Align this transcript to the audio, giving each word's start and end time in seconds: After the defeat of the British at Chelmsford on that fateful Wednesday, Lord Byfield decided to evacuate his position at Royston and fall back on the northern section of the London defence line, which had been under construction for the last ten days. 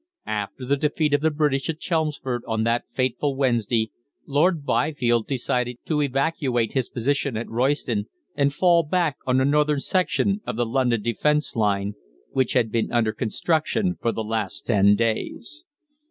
After 0.25 0.65
the 0.65 0.77
defeat 0.77 1.13
of 1.13 1.21
the 1.21 1.29
British 1.29 1.69
at 1.69 1.79
Chelmsford 1.79 2.41
on 2.47 2.63
that 2.63 2.85
fateful 2.89 3.35
Wednesday, 3.35 3.91
Lord 4.25 4.65
Byfield 4.65 5.27
decided 5.27 5.77
to 5.85 6.01
evacuate 6.01 6.73
his 6.73 6.89
position 6.89 7.37
at 7.37 7.47
Royston 7.47 8.07
and 8.35 8.51
fall 8.51 8.81
back 8.81 9.17
on 9.27 9.37
the 9.37 9.45
northern 9.45 9.79
section 9.79 10.41
of 10.43 10.55
the 10.55 10.65
London 10.65 11.03
defence 11.03 11.55
line, 11.55 11.93
which 12.31 12.53
had 12.53 12.71
been 12.71 12.91
under 12.91 13.13
construction 13.13 13.95
for 14.01 14.11
the 14.11 14.23
last 14.23 14.65
ten 14.65 14.95
days. 14.95 15.65